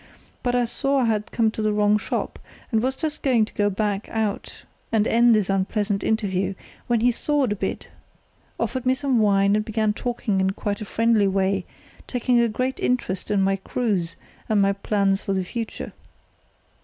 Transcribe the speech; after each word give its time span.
But 0.41 0.55
I 0.55 0.65
saw 0.65 1.01
I 1.01 1.05
had 1.05 1.29
come 1.31 1.51
to 1.51 1.61
the 1.61 1.71
wrong 1.71 1.99
shop, 1.99 2.39
and 2.71 2.81
was 2.81 2.95
just 2.95 3.21
going 3.21 3.45
to 3.45 3.69
back 3.69 4.09
out 4.09 4.63
and 4.91 5.07
end 5.07 5.35
this 5.35 5.47
unpleasant 5.47 6.03
interview, 6.03 6.55
when 6.87 7.01
he 7.01 7.11
thawed 7.11 7.51
a 7.51 7.55
bit, 7.55 7.87
offered 8.59 8.83
me 8.87 8.95
some 8.95 9.19
wine, 9.19 9.55
and 9.55 9.63
began 9.63 9.93
talking 9.93 10.41
in 10.41 10.53
quite 10.53 10.81
a 10.81 10.85
friendly 10.85 11.27
way, 11.27 11.65
taking 12.07 12.39
a 12.39 12.49
great 12.49 12.79
interest 12.79 13.29
in 13.29 13.43
my 13.43 13.57
cruise 13.57 14.15
and 14.49 14.59
my 14.59 14.73
plans 14.73 15.21
for 15.21 15.33
the 15.33 15.43
future. 15.45 15.93